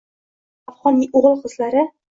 Minglab 0.03 0.77
afgʻon 0.77 0.99
oʻgʻil-qizlari 1.21 1.89